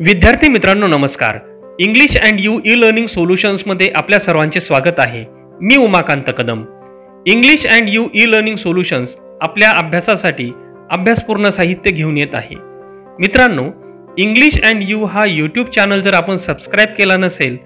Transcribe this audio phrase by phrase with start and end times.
[0.00, 1.38] विद्यार्थी मित्रांनो नमस्कार.
[1.78, 5.24] English and you E learning सोल्युशन्समध्ये आपल्या सर्वांचे स्वागत आहे.
[5.60, 6.64] मी Umakant Kadam.
[7.26, 10.50] English and you E learning solutions आपल्या अभ्यासासाठी
[10.90, 12.56] अभ्यासपूर्ण साहित्य घेऊन येत आहे.
[13.20, 13.64] मित्रांनो
[14.18, 17.56] इंग्लिश अँड यू हा यूट्यूब चॅनल जर आपण सबस्क्राईब केला नसेल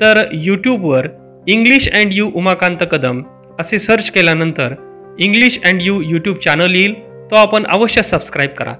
[0.00, 1.08] तर यूट्यूबवर
[1.46, 3.22] English and you Umakant Kadam
[3.60, 4.74] असे सर्च केल्यानंतर
[5.18, 6.94] English and you YouTube channel येईल
[7.30, 8.74] तो आपण अवश्य सबस्क्राईब करा.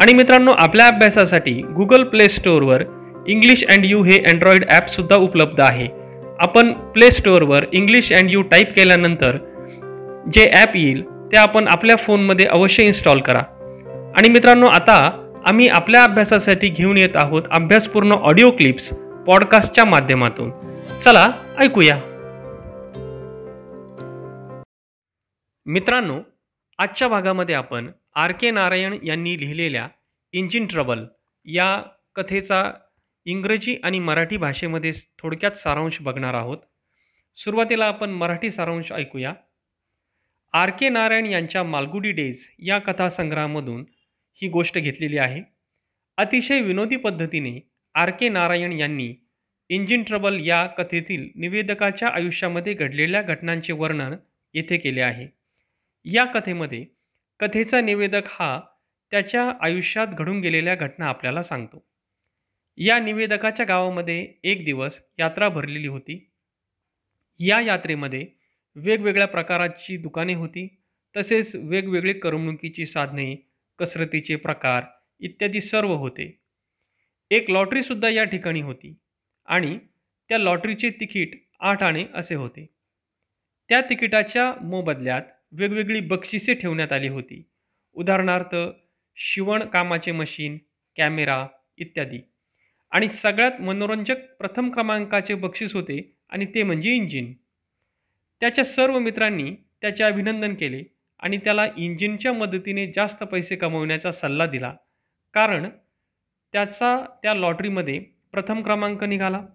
[0.00, 2.82] आणि मित्रांनो आपल्या अभ्यासासाठी गुगल प्ले स्टोअरवर
[3.28, 5.88] इंग्लिश अँड यू हे अँड्रॉइड ॲपसुद्धा उपलब्ध आहे.
[6.38, 9.36] आपण प्ले स्टोअरवर इंग्लिश अँड यू टाईप केल्यानंतर
[10.34, 11.02] जे ॲप येईल
[11.32, 13.42] ते आपण आपल्या फोनमध्ये अवश्य इन्स्टॉल करा.
[14.18, 14.96] आणि मित्रांनो आता
[15.48, 18.92] आम्ही आपल्या अभ्यासासाठी घेऊन येत आहोत अभ्यासपूर्ण ऑडिओ क्लिप्स
[19.26, 20.50] पॉडकास्टच्या माध्यमातून.
[21.04, 21.26] चला
[21.58, 21.96] ऐकूया.
[25.66, 26.18] मित्रांनो
[26.78, 29.88] आजच्या भागामध्ये आपण आर के नारायण यांनी लिहिलेल्या
[30.32, 31.04] इंजिन ट्रबल
[31.46, 31.82] या
[32.14, 32.72] कथेचा
[33.24, 36.58] इंग्रजी आणि मराठी भाषेमध्ये थोडक्यात सारांश बघणार आहोत.
[37.36, 39.32] सुरुवातीला आपण मराठी सारांश ऐकूया.
[40.52, 43.84] आर के नारायण यांच्या मालगुडी डेज या कथासंग्रहामधून
[44.42, 45.42] ही गोष्ट घेतलेली आहे.
[46.16, 47.58] अतिशय विनोदी पद्धतीने
[47.94, 49.14] आर के नारायण यांनी
[49.68, 54.14] इंजिन ट्रबल या कथेतील निवेदकाच्या आयुष्यामध्ये घडलेल्या घटनांचे वर्णन
[54.54, 55.43] येथे केले आहे.
[56.04, 56.86] या कथेमध्ये
[57.40, 58.60] कथेचा निवेदक हा
[59.10, 61.86] त्याच्या आयुष्यात घडून गेलेल्या घटना आपल्याला सांगतो.
[62.76, 66.30] या निवेदकाच्या गावामध्ये एक दिवस यात्रा भरलेली होती.
[67.40, 68.26] या यात्रेमध्ये
[68.74, 70.80] वेगवेगळ्या प्रकाराची दुकाने होती.
[71.16, 74.84] तसेच वेगवेगळी करमणुकीची साधने कसरतीचे प्रकार
[75.20, 76.40] इत्यादी सर्व होते.
[77.30, 78.98] एक लॉटरीसुद्धा या ठिकाणी होती
[79.46, 79.78] आणि
[80.28, 82.66] त्या लॉटरीचे तिकीट आठ आणे असे होते.
[83.68, 85.22] त्या तिकिटाच्या मोबदल्यात
[85.58, 87.42] वेगवेगळी बक्षिसे ठेवण्यात आली होती.
[87.92, 88.56] उदाहरणार्थ
[89.16, 90.58] शिवणकामाचे मशीन
[90.96, 91.46] कॅमेरा
[91.78, 92.18] इत्यादी.
[92.90, 97.32] आणि सगळ्यात मनोरंजक प्रथम क्रमांकाचे बक्षीस होते आणि ते म्हणजे इंजिन.
[98.40, 100.82] त्याच्या सर्व मित्रांनी त्याचे अभिनंदन केले
[101.20, 104.74] आणि त्याला इंजिनच्या मदतीने जास्त पैसे कमवण्याचा सल्ला दिला.
[105.34, 105.68] कारण
[106.52, 107.98] त्याचा त्या लॉटरीमध्ये
[108.32, 109.46] प्रथम क्रमांक निघाला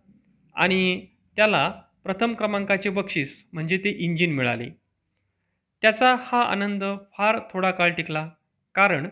[0.56, 1.06] आणि
[1.36, 1.70] त्याला
[2.04, 4.79] प्रथम क्रमांकाचे बक्षीस म्हणजे ते इंजिन मिळाले.
[5.82, 6.84] त्याचा हा आनंद
[7.18, 8.30] फार थोडा काळ टिकला.
[8.76, 9.08] कारण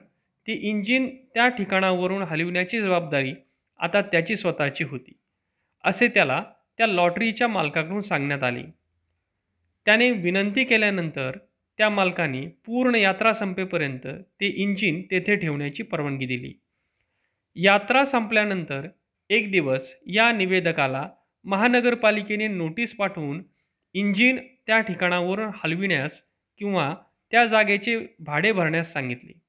[0.48, 3.34] ते इंजिन त्या ठिकाणावरून हलविण्याची जबाबदारी
[3.80, 5.12] आता त्याची स्वतःची होती.
[5.84, 6.44] असे त्याला
[6.78, 8.64] त्या लॉटरीच्या मालकाकडून सांगण्यात आले.
[9.86, 11.38] त्याने विनंती केल्यानंतर
[11.78, 14.08] त्या मालकाने पूर्ण यात्रा संपेपर्यंत
[14.42, 16.54] ते इंजिन तेथे ठेवण्याची परवानगी दिली.
[17.56, 18.88] यात्रा संपल्यानंतर
[19.30, 21.10] एक दिवस या निवेदकाला
[21.44, 23.44] महानगरपालिकेने नोटीस पाठवून
[23.94, 26.22] इंजिन त्या ठिकाणावरून हलविण्यास
[26.57, 26.95] किंवा
[27.31, 29.40] त्या जागेचे भाडे भरण्यास सांगितले.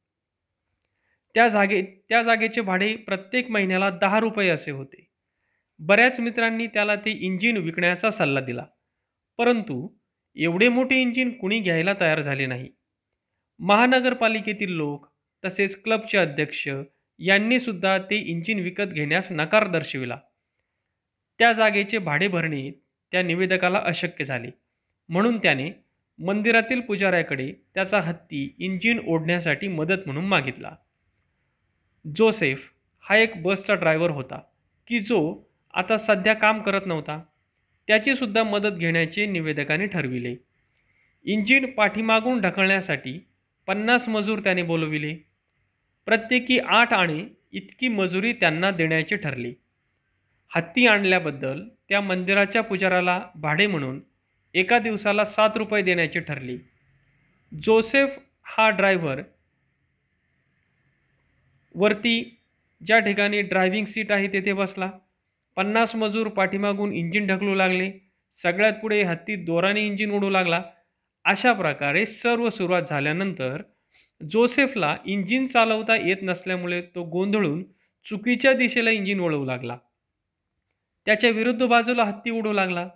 [1.34, 5.10] त्या जागे त्या जागेचे भाडे प्रत्येक महिन्याला दहा रुपये असे होते.
[5.78, 8.66] बऱ्याच मित्रांनी त्याला ते इंजिन विकण्याचा सल्ला दिला.
[9.38, 9.88] परंतु
[10.36, 12.68] एवढे मोठे इंजिन कुणी घ्यायला तयार झाले नाही.
[13.58, 15.06] महानगरपालिकेतील लोक
[15.44, 16.68] तसेच क्लबचे अध्यक्ष
[17.18, 20.18] यांनी सुद्धा ते इंजिन विकत घेण्यास नकार दर्शविला.
[21.38, 22.70] त्या जागेचे भाडे भरणे
[23.12, 24.50] त्या निवेदकाला अशक्य झाले.
[25.08, 25.70] म्हणून त्याने
[26.18, 30.70] मंदिरातील पुजाऱ्याकडे त्याचा हत्ती इंजिन ओढण्यासाठी मदत म्हणून मागितला.
[32.16, 32.70] जोसेफ
[33.00, 34.40] हा एक बसचा ड्रायव्हर होता
[34.86, 35.42] की जो
[35.74, 37.22] आता सध्या काम करत नव्हता.
[37.86, 40.36] त्याचीसुद्धा मदत घेण्याचे निवेदकाने ठरविले.
[41.24, 43.26] इंजिन पाठीमागून ढकलण्यासाठी
[43.66, 45.14] पन्नास मजूर त्याने बोलविले.
[46.06, 49.52] प्रत्येकी आठ आणे इतकी मजुरी त्यांना देण्याचे ठरले.
[50.54, 54.00] हत्ती आणल्याबद्दल त्या मंदिराच्या पुजाराला भाडे म्हणून
[54.54, 56.58] एका दिवसाला सात रुपये देण्याची ठरली.
[57.64, 59.22] जोसेफ हा ड्रायव्हर
[61.74, 62.40] वरती
[62.86, 64.90] ज्या ठिकाणी ड्रायव्हिंग सीट आहे तेथे बसला.
[65.56, 67.90] पन्नास मजूर पाठीमागून इंजिन ढकलू लागले.
[68.42, 70.62] सगळ्यात पुढे हत्ती दोराने इंजिन उडू लागला.
[71.24, 73.62] अशा प्रकारे सर्व सुरुवात झाल्यानंतर
[74.30, 77.62] जोसेफला इंजिन चालवता येत नसल्यामुळे तो गोंधळून
[78.08, 79.78] चुकीच्या दिशेला इंजिन वळवू लागला.
[81.06, 82.88] त्याच्या विरुद्ध बाजूला हत्ती उडू लागला.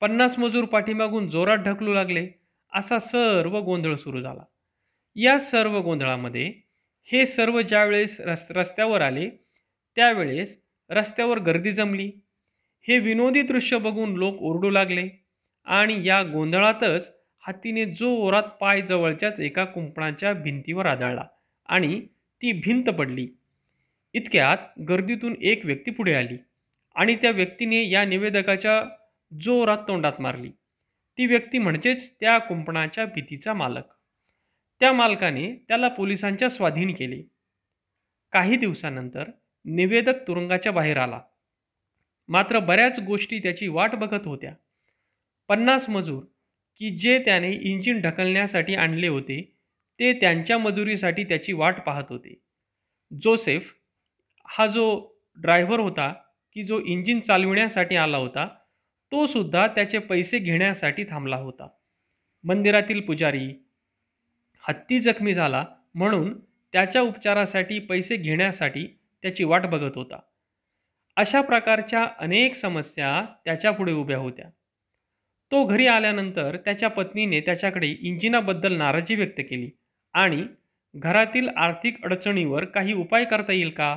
[0.00, 2.26] पन्नास मजूर पाठीमागून जोरात ढकलू लागले
[2.72, 4.42] असा सर्व गोंधळ सुरू झाला.
[5.16, 6.52] या सर्व गोंधळामध्ये
[7.12, 9.28] हे सर्व ज्यावेळेस रस रस्त्यावर आले
[9.96, 10.56] त्यावेळेस
[10.90, 12.10] रस्त्यावर गर्दी जमली.
[12.88, 15.08] हे विनोदी दृश्य बघून लोक ओरडू लागले
[15.66, 17.10] आणि या गोंधळातच
[17.48, 21.24] हत्तीने जोरात पाय जवळच्याच एका कुंपणाच्या भिंतीवर आदळला
[21.68, 22.00] आणि
[22.42, 23.28] ती भिंत पडली.
[24.14, 26.36] इतक्यात गर्दीतून एक व्यक्ती पुढे आली
[26.94, 28.82] आणि त्या व्यक्तीने या निवेदकाच्या
[29.32, 30.50] जोरात तोंडात मारली.
[31.18, 33.82] ती व्यक्ती म्हणजेच त्या कुंपणाच्या भीतीचा मालक.
[34.80, 37.22] त्या मालकाने त्याला पोलिसांच्या स्वाधीन केले.
[38.32, 39.24] काही दिवसानंतर
[39.64, 41.20] निवेदक तुरुंगाच्या बाहेर आला.
[42.28, 44.54] मात्र बऱ्याच गोष्टी त्याची वाट बघत होत्या.
[45.48, 46.22] पन्नास मजूर
[46.76, 49.54] की जे त्याने इंजिन ढकलण्यासाठी आणले होते
[49.98, 52.40] ते त्यांच्या मजुरीसाठी त्याची वाट पाहत होते.
[53.22, 53.74] जोसेफ
[54.48, 56.14] हा जो ड्रायव्हर होता
[56.52, 58.57] की जो इंजिन चालविण्यासाठी आला होता
[59.12, 61.68] तो सुद्धा त्याचे पैसे घेण्यासाठी थांबला होता.
[62.44, 63.48] मंदिरातील पुजारी
[64.68, 65.64] हत्ती जखमी झाला
[65.94, 66.40] म्हणून
[66.72, 68.86] त्याच्या उपचारासाठी पैसे घेण्यासाठी
[69.22, 70.18] त्याची वाट बघत होता.
[71.16, 74.44] अशा प्रकारच्या अनेक समस्या त्याच्यापुढे उभ्या होत्या.
[75.50, 79.70] तो घरी आल्यानंतर त्याच्या पत्नीने त्याच्याकडे इंजिनाबद्दल नाराजी व्यक्त केली
[80.12, 80.44] आणि
[80.94, 83.96] घरातील आर्थिक अडचणीवर काही उपाय करता येईल का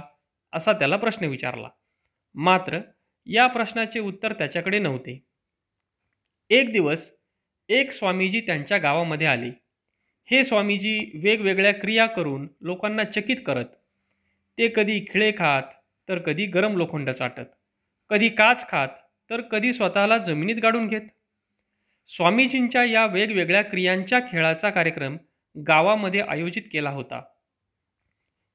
[0.53, 1.69] असा त्याला प्रश्न विचारला.
[2.35, 2.79] मात्र
[3.25, 5.19] या प्रश्नाचे उत्तर त्याच्याकडे नव्हते.
[6.49, 7.09] एक दिवस
[7.69, 9.49] एक स्वामीजी त्यांच्या गावामध्ये आले.
[10.31, 13.65] हे स्वामीजी वेगवेगळ्या क्रिया करून लोकांना चकित करत
[14.57, 15.63] ते कधी खिळे खात
[16.09, 17.49] तर कधी गरम लोखंड चाटत
[18.09, 18.87] कधी काच खात
[19.29, 21.01] तर कधी स्वतःला जमिनीत गाडून घेत.
[22.07, 25.17] स्वामीजींच्या या वेगवेगळ्या क्रियांच्या खेळाचा कार्यक्रम
[25.67, 27.21] गावामध्ये आयोजित केला होता.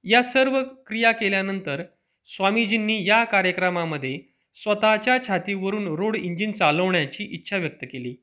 [0.04, 1.82] या सर्व क्रिया केल्यानंतर
[2.26, 8.16] स्वामीजींनी या कार्यक्रमामध्ये स्वतःच्या छातीवरून रोड इंजिन चालवण्याची इच्छा व्यक्त केली.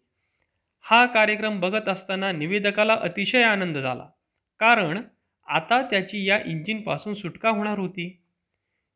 [0.81, 4.07] हा कार्यक्रम बघत असताना निवेदकाला अतिशय आनंद झाला.
[4.59, 5.01] कारण
[5.47, 8.21] आता त्याची या इंजिनपासून सुटका होणार होती.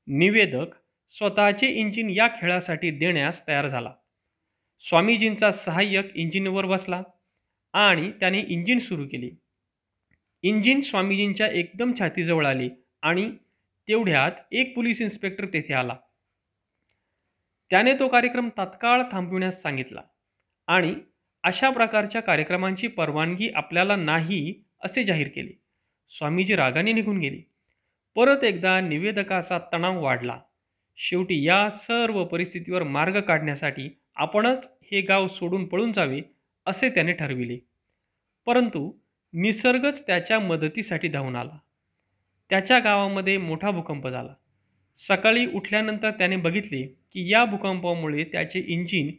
[0.07, 0.65] निवेदक
[1.09, 3.93] स्वतःचे इंजिन या खेळासाठी देण्यास तयार झाला.
[4.79, 7.01] स्वामीजींचा सहाय्यक इंजिनवर बसला
[7.73, 9.31] आणि त्याने इंजिन सुरू केली.
[10.41, 12.69] इंजिन स्वामीजींच्या एकदम छातीजवळ आली
[13.01, 13.31] आणि
[13.87, 15.95] तेवढ्यात एक पोलीस इन्स्पेक्टर तेथे आला.
[17.69, 20.01] त्याने तो कार्यक्रम तात्काळ थांबविण्यास सांगितला.
[20.67, 20.95] आणि
[21.43, 25.59] अशा प्रकारच्या कार्यक्रमांची परवानगी आपल्याला नाही असे जाहीर केले.
[26.09, 27.49] स्वामीजी रागाने निघून गेले.
[28.15, 30.39] परत एकदा निवेदकाचा तणाव वाढला.
[30.97, 36.21] शेवटी या सर्व परिस्थितीवर मार्ग काढण्यासाठी आपणच हे गाव सोडून पळून जावे
[36.65, 37.57] असे त्याने ठरविले.
[38.45, 38.93] परंतु
[39.33, 41.57] निसर्गच त्याच्या मदतीसाठी धावून आला.
[42.49, 44.33] त्याच्या गावामध्ये मोठा भूकंप झाला.
[45.07, 49.11] सकाळी उठल्यानंतर त्याने बघितले की या भूकंपामुळे त्याचे इंजिन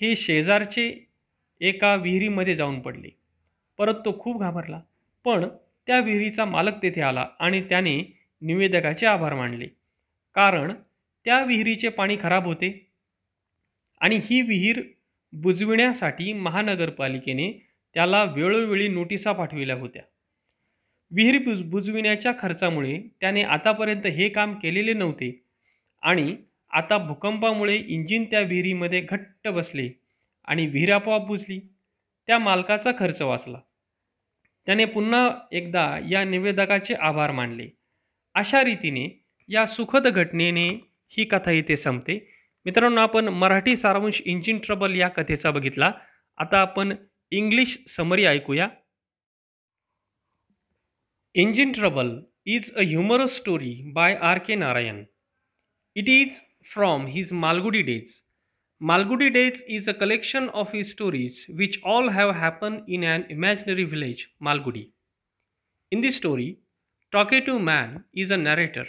[0.00, 1.06] हे शेजारचे
[1.60, 3.08] एका विहिरीमध्ये जाऊन पडले.
[3.78, 4.80] परत तो खूप घाबरला.
[5.24, 5.48] पण
[5.86, 9.66] त्या विहिरीचा मालक तेथे आला आणि त्याने निवेदकाचे आभार मानले.
[10.34, 10.72] कारण
[11.24, 12.90] त्या विहिरीचे पाणी खराब होते
[14.00, 14.82] आणि ही विहीर
[15.32, 20.02] बुजविण्यासाठी महानगरपालिकेने त्याला वेळोवेळी नोटिसा पाठविल्या होत्या.
[21.10, 25.44] विहीर बुज बुजविण्याच्या खर्चामुळे त्याने आतापर्यंत हे काम केलेले नव्हते
[26.02, 26.36] आणि
[26.76, 29.88] आता भूकंपामुळे इंजिन त्या विहिरीमध्ये घट्ट बसले
[30.44, 31.58] आणि विहीर आपोआप बुजली.
[32.26, 33.60] त्या मालकाचा खर्च वाचला.
[34.66, 37.68] त्याने पुन्हा एकदा या निवेदकाचे आभार मानले.
[38.34, 40.68] अशा रीतीने या सुखद घटनेने
[41.08, 42.18] ही कथा इथे संपते.
[42.64, 45.92] मित्रांनो आपण मराठी सारांश इंजिन ट्रबल या कथेचा बघितला.
[46.38, 46.94] आता आपण
[47.30, 48.68] इंग्लिश समरी ऐकूया.
[51.34, 55.04] Engine trouble is a humorous story by R K Narayan.
[55.94, 56.40] It is
[56.72, 58.22] from his Malgudi days.
[58.82, 63.84] Malgudi days is a collection of his stories which all have happened in an imaginary
[63.84, 64.90] village, Malgudi.
[65.90, 66.58] In this story,
[67.12, 68.86] talkative man is a narrator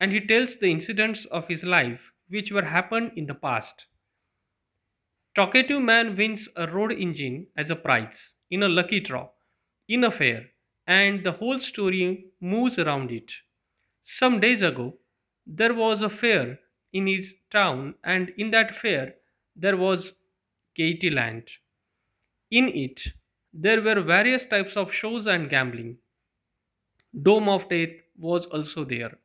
[0.00, 3.86] and he tells the incidents of his life which were happened in the past.
[5.34, 9.28] Talkative man wins a road engine as a prize in a lucky draw,
[9.88, 10.46] in a fair,
[10.86, 13.30] and the whole story moves around it.
[14.02, 14.94] Some days ago,
[15.46, 16.58] there was a fair
[16.92, 19.14] in his town and in that fair
[19.54, 20.12] there was
[20.74, 21.44] Gaiety Land.
[22.50, 23.08] In it
[23.52, 25.98] there were various types of shows and gambling.
[27.22, 29.18] Dome of Death was also there.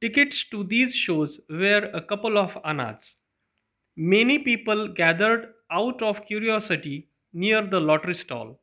[0.00, 3.16] Tickets to these shows were a couple of annas.
[3.96, 8.60] Many people gathered out of curiosity near the lottery stall.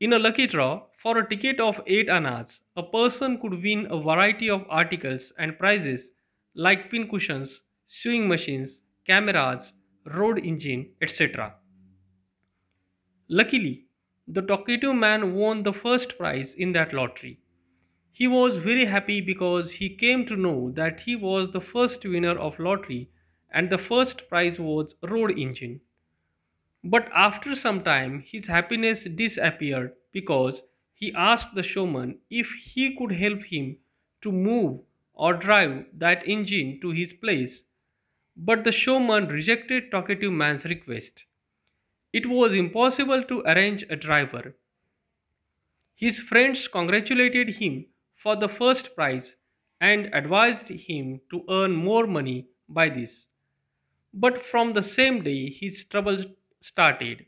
[0.00, 4.00] In a lucky draw, for a ticket of 8 annas, a person could win a
[4.00, 6.10] variety of articles and prizes
[6.54, 9.72] like pin cushions, sewing machines, cameras,
[10.06, 11.56] road engine, etc.
[13.28, 13.84] Luckily,
[14.26, 17.38] the talkative man won the first prize in that lottery.
[18.12, 22.38] He was very happy because he came to know that he was the first winner
[22.38, 23.10] of lottery
[23.50, 25.82] and the first prize was road engine.
[26.84, 30.62] But after some time his happiness disappeared because
[30.94, 33.78] he asked the showman if he could help him
[34.20, 34.82] to move
[35.14, 37.64] or drive that engine to his place.
[38.36, 41.26] But the showman rejected talkative man's request.
[42.12, 44.56] It was impossible to arrange a driver.
[45.96, 49.34] His friends congratulated him for the first prize
[49.80, 53.26] and advised him to earn more money by this.
[54.14, 56.26] But from the same day, his troubles
[56.60, 57.26] started.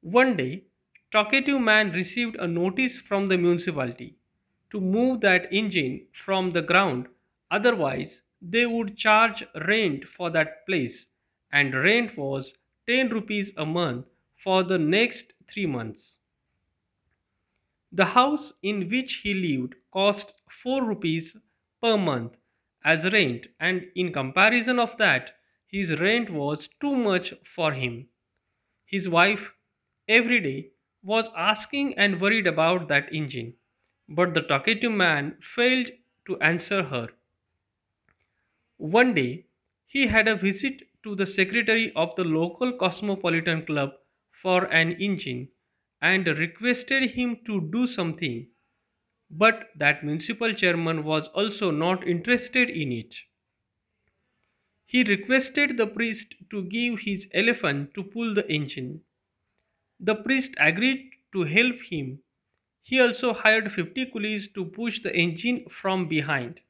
[0.00, 0.64] One day,
[1.12, 4.16] talkative man received a notice from the municipality
[4.70, 7.08] to move that engine from the ground,
[7.50, 11.06] otherwise, they would charge rent for that place,
[11.52, 12.54] and rent was
[12.86, 14.06] 10 rupees a month
[14.36, 16.18] for the next three months.
[17.90, 21.36] The house in which he lived cost 4 rupees
[21.82, 22.36] per month
[22.84, 28.08] as rent, and in comparison of that, his rent was too much for him.
[28.86, 29.54] His wife
[30.08, 33.54] every day was asking and worried about that engine,
[34.08, 35.90] but the talkative man failed
[36.26, 37.08] to answer her.
[38.78, 39.48] One day,
[39.86, 43.98] he had a visit to the secretary of the local cosmopolitan club
[44.32, 45.50] for an engine
[46.00, 48.48] and requested him to do something,
[49.30, 53.16] but that municipal chairman was also not interested in it.
[54.86, 59.04] He requested the priest to give his elephant to pull the engine.
[60.00, 62.22] The priest agreed to help him.
[62.86, 66.60] He also hired 50 coolies to push the engine from behind.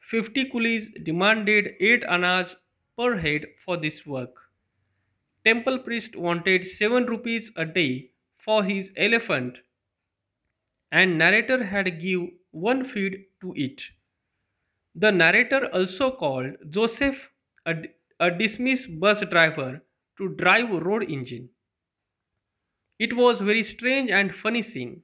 [0.00, 2.56] 50 coolies demanded 8 annas
[2.96, 4.50] per head for this work.
[5.44, 9.58] Temple priest wanted 7 rupees a day for his elephant
[10.92, 13.84] and narrator had give one feed to it.
[14.94, 17.30] The narrator also called Joseph,
[17.64, 17.84] a,
[18.20, 19.82] a dismissed bus driver,
[20.18, 21.48] to drive road engine.
[22.98, 25.02] It was very strange and funny scene.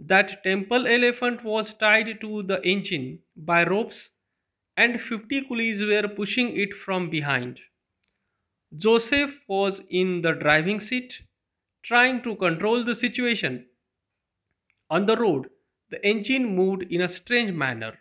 [0.00, 4.10] That temple elephant was tied to the engine by ropes
[4.76, 7.60] and 50 coolies were pushing it from behind.
[8.76, 11.22] Joseph was in the driving seat,
[11.84, 13.68] trying to control the situation.
[14.90, 15.48] On the road,
[15.88, 17.98] the engine moved in a strange manner.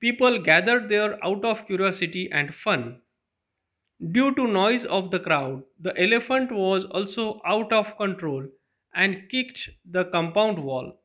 [0.00, 3.02] People gathered there out of curiosity and fun.
[4.10, 8.48] Due to noise of the crowd, the elephant was also out of control
[8.96, 10.98] and kicked the compound wall.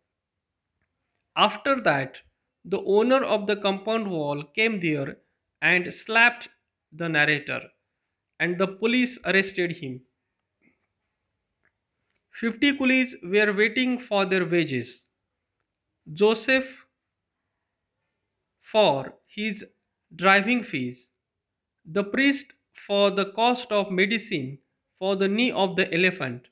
[1.35, 2.21] After that,
[2.63, 5.17] the owner of the compound wall came there
[5.61, 6.47] and slapped
[6.89, 7.69] the narrator,
[8.39, 10.05] and the police arrested him.
[12.31, 15.05] Fifty coolies were waiting for their wages.
[16.13, 16.85] Joseph
[18.61, 19.65] for his
[20.15, 21.09] driving fees,
[21.85, 22.53] the priest
[22.87, 24.59] for the cost of medicine
[24.99, 26.49] for the knee of the elephant,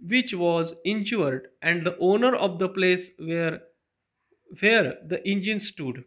[0.00, 3.62] which was injured, and the owner of the place where,
[4.60, 6.04] where the engine stood.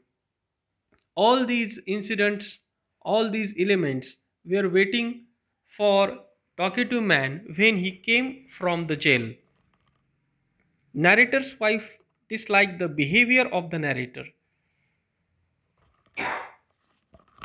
[1.16, 2.60] All these incidents,
[3.02, 5.28] all these elements were waiting
[5.66, 6.26] for
[6.58, 9.34] talkative man when he came from the jail.
[10.94, 11.98] Narrator's wife
[12.30, 14.28] disliked the behavior of the narrator.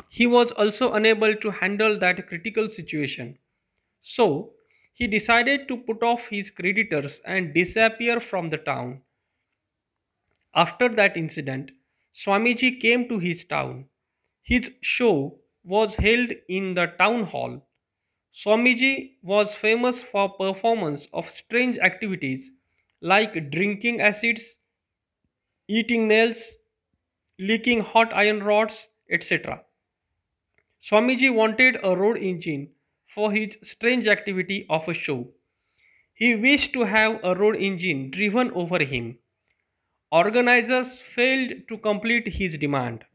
[0.09, 3.39] He was also unable to handle that critical situation.
[4.01, 4.53] So,
[4.97, 9.01] he decided to put off his creditors and disappear from the town.
[10.53, 11.71] After that incident,
[12.13, 13.87] Swamiji came to his town.
[14.43, 17.65] His show was held in the town hall.
[18.33, 22.51] Swamiji was famous for performance of strange activities
[23.01, 24.57] like drinking acids,
[25.67, 26.41] eating nails,
[27.39, 29.63] licking hot iron rods, etc.
[30.81, 32.73] Swamiji wanted a road engine
[33.07, 35.29] for his strange activity of a show.
[36.13, 39.19] He wished to have a road engine driven over him.
[40.11, 43.05] Organizers failed to complete his demand.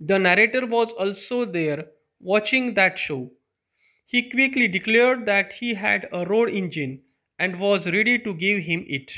[0.00, 3.30] The narrator was also there watching that show.
[4.06, 7.02] He quickly declared that he had a road engine
[7.38, 9.12] and was ready to give him it.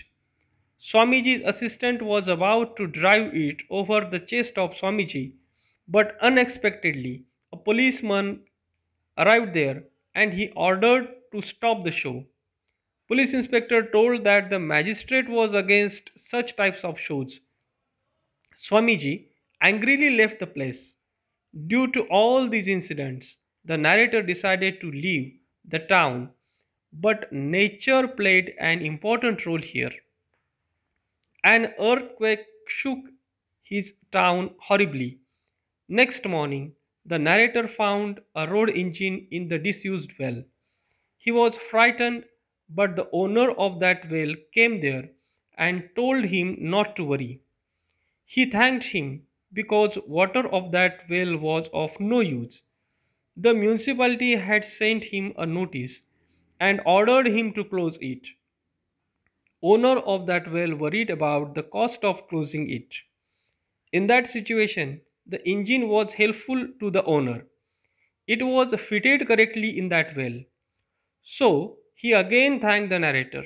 [0.80, 5.34] Swamiji's assistant was about to drive it over the chest of Swamiji,
[5.86, 8.44] but unexpectedly, a policeman
[9.18, 9.84] arrived there
[10.14, 12.24] and he ordered to stop the show.
[13.08, 17.40] Police inspector told that the magistrate was against such types of shows.
[18.56, 19.28] Swamiji
[19.62, 20.94] angrily left the place.
[21.66, 26.30] Due to all these incidents, the narrator decided to leave the town,
[26.92, 29.92] but nature played an important role here.
[31.42, 32.98] An earthquake shook
[33.64, 35.18] his town horribly.
[35.88, 36.74] Next morning,
[37.08, 40.44] the narrator found a road engine in the disused well.
[41.18, 42.24] He was frightened,
[42.68, 45.10] but the owner of that well came there
[45.56, 47.40] and told him not to worry.
[48.26, 52.62] He thanked him because water of that well was of no use.
[53.36, 56.02] The municipality had sent him a notice
[56.60, 58.28] and ordered him to close it.
[59.62, 62.92] Owner of that well worried about the cost of closing it.
[63.92, 67.44] In that situation, the engine was helpful to the owner.
[68.26, 70.40] It was fitted correctly in that well.
[71.22, 73.44] So he again thanked the narrator.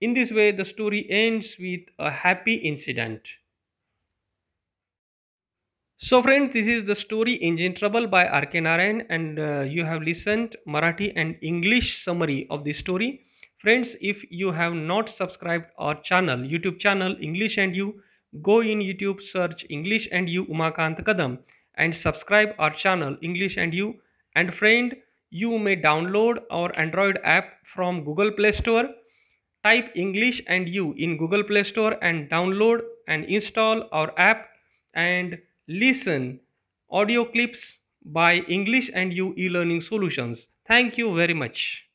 [0.00, 3.22] In this way, the story ends with a happy incident.
[5.98, 8.60] So, friends, this is the story Engine Trouble by R.K.
[8.60, 13.26] Narayan, and uh, you have listened Marathi and English summary of the story.
[13.58, 18.02] Friends, if you have not subscribed our channel, YouTube channel English and You,
[18.42, 21.38] go in YouTube, search English and You Umakant Kadam,
[21.74, 24.00] and subscribe our channel English and You.
[24.34, 24.96] And friend,
[25.30, 28.88] you may download our Android app from Google Play Store.
[29.62, 34.48] Type English and You in Google Play Store and download and install our app
[34.94, 36.40] and listen
[36.90, 40.48] audio clips by English and You e-learning solutions.
[40.66, 41.89] Thank you very much.